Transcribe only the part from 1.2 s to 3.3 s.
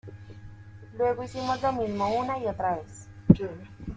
hicimos lo mismo una y otra vez.